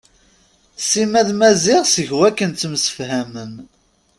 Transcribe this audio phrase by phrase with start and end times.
[0.87, 3.53] Sima d Maziɣ seg wakken ttemsefhamen.